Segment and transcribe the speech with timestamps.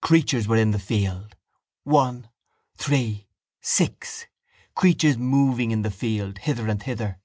[0.00, 1.34] Creatures were in the field;
[1.82, 2.28] one,
[2.76, 3.26] three,
[3.60, 4.26] six:
[4.76, 7.18] creatures were moving in the field, hither and thither.